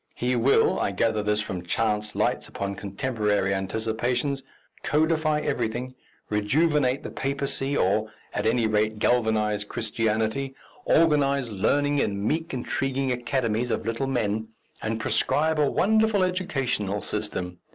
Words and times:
He 0.15 0.35
will 0.35 0.79
I 0.79 0.89
gather 0.89 1.21
this 1.21 1.41
from 1.41 1.61
chance 1.61 2.15
lights 2.15 2.47
upon 2.47 2.73
contemporary 2.73 3.53
anticipations 3.53 4.41
codify 4.81 5.41
everything, 5.41 5.93
rejuvenate 6.27 7.03
the 7.03 7.11
papacy, 7.11 7.77
or, 7.77 8.11
at 8.33 8.47
any 8.47 8.65
rate, 8.65 8.97
galvanize 8.97 9.63
Christianity, 9.63 10.55
organize 10.85 11.51
learning 11.51 11.99
in 11.99 12.25
meek 12.27 12.51
intriguing 12.51 13.11
academies 13.11 13.69
of 13.69 13.85
little 13.85 14.07
men, 14.07 14.47
and 14.81 14.99
prescribe 14.99 15.59
a 15.59 15.69
wonderful 15.69 16.23
educational 16.23 17.01
system. 17.03 17.59